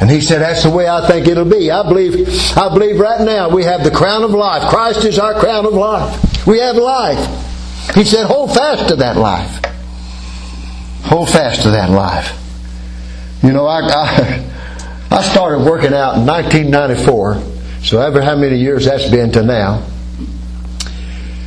[0.00, 1.70] And he said, That's the way I think it'll be.
[1.70, 4.68] I believe, I believe right now we have the crown of life.
[4.68, 6.46] Christ is our crown of life.
[6.46, 7.53] We have life.
[7.92, 9.64] He said, Hold fast to that life.
[11.04, 12.32] Hold fast to that life.
[13.42, 14.50] You know, I, I,
[15.10, 17.42] I started working out in 1994,
[17.84, 19.86] so ever how many years that's been to now.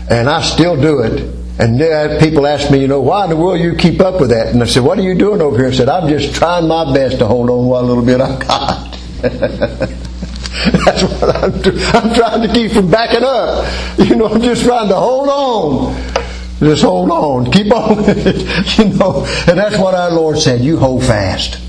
[0.09, 1.35] And I still do it.
[1.59, 4.47] And people ask me, you know, why in the world you keep up with that?
[4.47, 5.69] And I said, what are you doing over here?
[5.69, 8.93] I said, I'm just trying my best to hold on what little bit I've got.
[9.21, 11.79] That's what I'm doing.
[11.79, 13.65] I'm trying to keep from backing up.
[13.97, 16.16] You know, I'm just trying to hold on.
[16.59, 17.51] Just hold on.
[17.51, 17.97] Keep on.
[18.05, 20.61] you know, and that's what our Lord said.
[20.61, 21.59] You hold fast.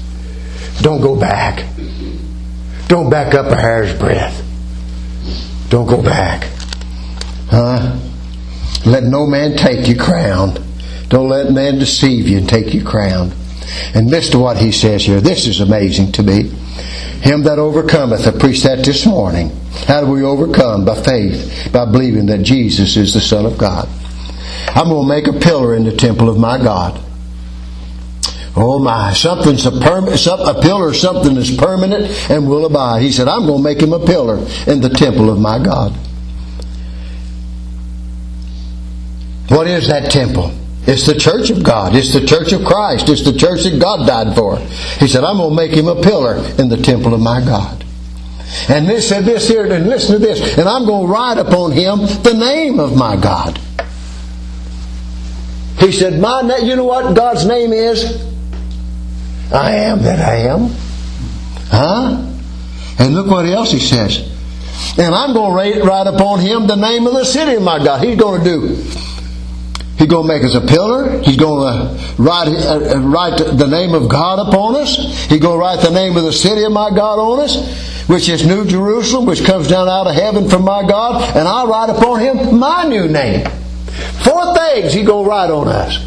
[0.82, 1.66] Don't go back.
[2.89, 4.45] Don't back up a hair's breadth.
[5.68, 6.51] Don't go back.
[7.51, 7.99] Huh?
[8.86, 10.64] Let no man take your crown.
[11.09, 13.32] Don't let man deceive you and take your crown.
[13.95, 15.20] And listen to what he says here.
[15.20, 16.45] This is amazing to me.
[17.20, 19.51] Him that overcometh, I preached that this morning.
[19.86, 20.84] How do we overcome?
[20.84, 23.89] By faith, by believing that Jesus is the Son of God.
[24.74, 27.00] I'm going to make a pillar in the temple of my God.
[28.56, 33.02] Oh my, something's a, a pillar, something that's permanent and will abide.
[33.02, 35.92] He said, I'm going to make him a pillar in the temple of my God.
[39.48, 40.52] What is that temple?
[40.86, 41.94] It's the church of God.
[41.94, 43.08] It's the church of Christ.
[43.08, 44.58] It's the church that God died for.
[44.98, 47.84] He said, I'm going to make him a pillar in the temple of my God.
[48.68, 51.72] And this said this here, and listen to this, and I'm going to write upon
[51.72, 53.60] him the name of my God.
[55.78, 58.24] He said, My name, you know what God's name is?
[59.52, 60.68] I am that I am.
[61.70, 62.24] Huh?
[62.98, 64.18] And look what else he says.
[64.98, 68.04] And I'm going to write upon him the name of the city of my God.
[68.04, 68.98] He's going to do
[69.98, 71.20] He's going to make us a pillar.
[71.22, 74.96] He's going to write, uh, write the name of God upon us.
[75.26, 78.28] He's going to write the name of the city of my God on us, which
[78.28, 81.36] is New Jerusalem, which comes down out of heaven from my God.
[81.36, 83.44] And I'll write upon him my new name.
[84.24, 86.05] Four things He gonna write on us.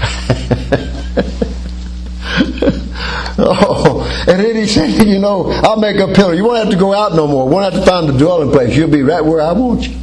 [3.38, 6.34] oh, and then He said, you know, I'll make a pillar.
[6.34, 7.46] You won't have to go out no more.
[7.46, 8.76] You Won't have to find a dwelling place.
[8.76, 9.96] You'll be right where I want you.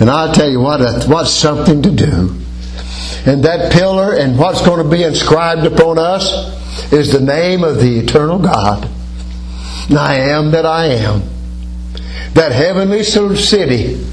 [0.00, 2.36] And I'll tell you what, uh, what's something to do.
[3.26, 7.78] And that pillar and what's going to be inscribed upon us is the name of
[7.78, 8.88] the eternal God.
[9.88, 11.22] And I am that I am.
[12.34, 14.06] That heavenly city,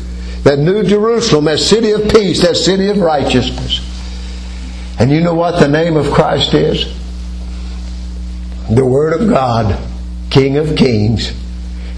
[0.46, 3.82] that new Jerusalem, that city of peace, that city of righteousness.
[5.00, 6.86] And you know what the name of Christ is?
[8.70, 9.76] The Word of God,
[10.30, 11.34] King of kings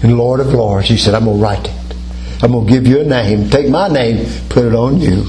[0.02, 0.88] and Lord of lords.
[0.88, 1.96] He said, I'm going to write it.
[2.42, 3.50] I'm going to give you a name.
[3.50, 5.26] Take my name, put it on you.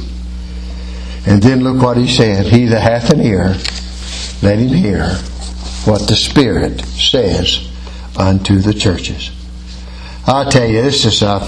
[1.28, 2.46] And then look what he said.
[2.46, 3.56] He that hath an ear,
[4.42, 5.10] let him hear
[5.84, 7.70] what the Spirit says
[8.18, 9.32] unto the churches.
[10.26, 11.40] I tell you, this is uh,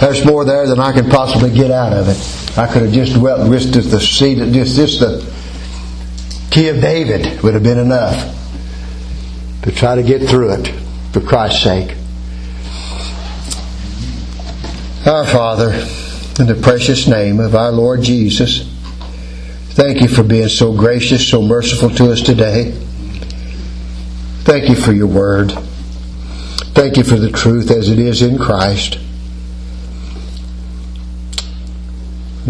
[0.00, 2.58] there's more there than I can possibly get out of it.
[2.58, 5.32] I could have just dwelt with the seed, just just the
[6.50, 8.34] key of David would have been enough
[9.62, 10.68] to try to get through it
[11.12, 11.96] for Christ's sake.
[15.06, 15.72] Our Father,
[16.40, 18.62] in the precious name of our Lord Jesus,
[19.70, 22.72] thank you for being so gracious, so merciful to us today.
[24.44, 25.52] Thank you for your word.
[26.72, 28.98] Thank you for the truth as it is in Christ.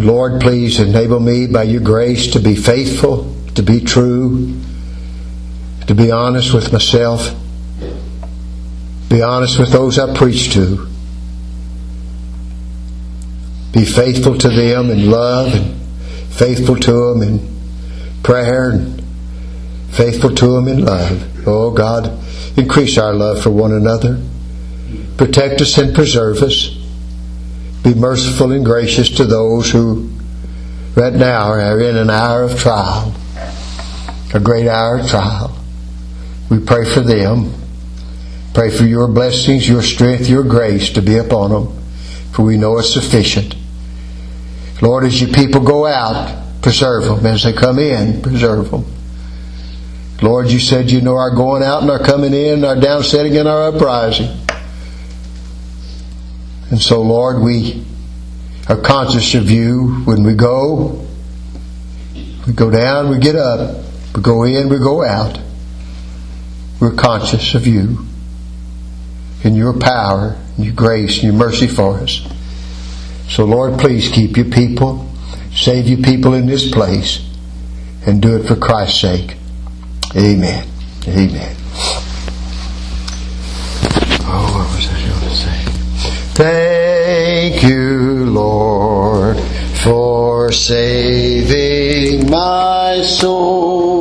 [0.05, 4.61] Lord, please enable me by your grace to be faithful, to be true,
[5.87, 7.35] to be honest with myself,
[9.09, 10.87] be honest with those I preach to,
[13.73, 15.81] be faithful to them in love and
[16.31, 17.59] faithful to them in
[18.23, 19.03] prayer and
[19.91, 21.47] faithful to them in love.
[21.47, 22.19] Oh God,
[22.57, 24.23] increase our love for one another.
[25.17, 26.78] Protect us and preserve us.
[27.83, 30.11] Be merciful and gracious to those who
[30.95, 33.15] right now are in an hour of trial,
[34.35, 35.57] a great hour of trial.
[36.51, 37.55] We pray for them.
[38.55, 41.83] Pray for your blessings, your strength, your grace to be upon them,
[42.33, 43.55] for we know it's sufficient.
[44.83, 47.27] Lord, as your people go out, preserve them.
[47.27, 48.85] As they come in, preserve them.
[50.23, 53.49] Lord, you said you know our going out and our coming in, our downsetting and
[53.49, 54.37] our uprising.
[56.71, 57.85] And so, Lord, we
[58.69, 61.07] are conscious of you when we go.
[62.47, 63.85] We go down, we get up.
[64.15, 65.39] We go in, we go out.
[66.81, 68.07] We're conscious of you
[69.45, 72.23] and your power, and your grace, and your mercy for us.
[73.29, 75.09] So, Lord, please keep your people,
[75.55, 77.25] save your people in this place,
[78.07, 79.37] and do it for Christ's sake.
[80.17, 80.67] Amen.
[81.07, 82.08] Amen.
[86.39, 89.41] Thank you, Lord,
[89.83, 93.98] for saving my soul.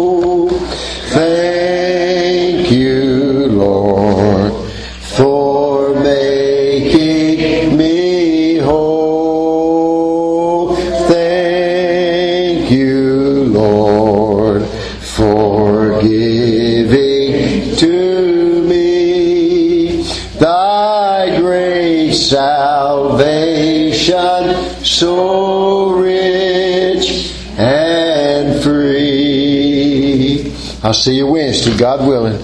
[24.97, 30.51] So rich and free.
[30.81, 32.43] I'll see you Wednesday, God willing.